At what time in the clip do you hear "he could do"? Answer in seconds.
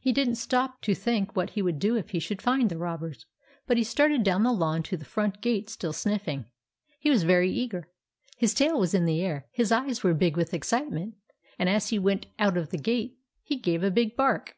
1.50-1.94